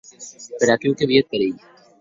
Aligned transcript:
Per 0.63 0.69
aquiu 0.75 0.97
que 1.03 1.09
vie 1.13 1.21
eth 1.27 1.31
perilh. 1.37 1.59